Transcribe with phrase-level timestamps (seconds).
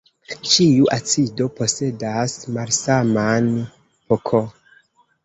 [0.51, 3.51] Ĉiu acido posedas malsaman
[4.15, 4.43] pK.